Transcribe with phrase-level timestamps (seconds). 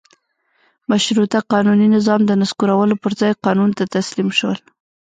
[0.91, 4.57] مشروطه قانوني نظام د نسکورولو پر ځای قانون ته تسلیم شول.